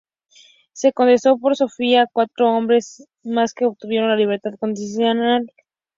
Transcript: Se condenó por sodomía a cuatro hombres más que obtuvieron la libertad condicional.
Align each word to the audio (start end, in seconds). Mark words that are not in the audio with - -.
Se 0.73 0.93
condenó 0.93 1.37
por 1.39 1.55
sodomía 1.55 2.01
a 2.01 2.07
cuatro 2.11 2.49
hombres 2.51 3.07
más 3.21 3.53
que 3.53 3.65
obtuvieron 3.65 4.09
la 4.09 4.15
libertad 4.15 4.55
condicional. 4.59 5.53